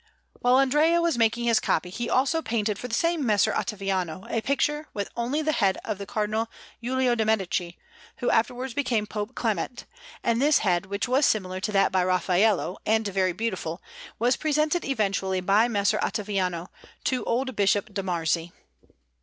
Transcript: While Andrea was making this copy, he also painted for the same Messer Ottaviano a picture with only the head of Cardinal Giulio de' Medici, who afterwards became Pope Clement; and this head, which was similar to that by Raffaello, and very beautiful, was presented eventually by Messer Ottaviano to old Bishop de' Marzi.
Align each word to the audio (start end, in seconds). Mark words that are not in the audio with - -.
While 0.39 0.57
Andrea 0.57 0.99
was 0.99 1.15
making 1.15 1.45
this 1.45 1.59
copy, 1.59 1.91
he 1.91 2.09
also 2.09 2.41
painted 2.41 2.79
for 2.79 2.87
the 2.87 2.95
same 2.95 3.23
Messer 3.23 3.53
Ottaviano 3.53 4.25
a 4.31 4.41
picture 4.41 4.87
with 4.95 5.09
only 5.15 5.43
the 5.43 5.51
head 5.51 5.77
of 5.85 5.99
Cardinal 6.07 6.49
Giulio 6.83 7.13
de' 7.13 7.23
Medici, 7.23 7.77
who 8.17 8.31
afterwards 8.31 8.73
became 8.73 9.05
Pope 9.05 9.35
Clement; 9.35 9.85
and 10.23 10.41
this 10.41 10.57
head, 10.57 10.87
which 10.87 11.07
was 11.07 11.27
similar 11.27 11.59
to 11.59 11.71
that 11.73 11.91
by 11.91 12.03
Raffaello, 12.03 12.77
and 12.83 13.07
very 13.09 13.31
beautiful, 13.31 13.79
was 14.17 14.37
presented 14.37 14.83
eventually 14.85 15.39
by 15.39 15.67
Messer 15.67 15.99
Ottaviano 15.99 16.69
to 17.03 17.23
old 17.25 17.55
Bishop 17.55 17.93
de' 17.93 18.01
Marzi. 18.01 18.51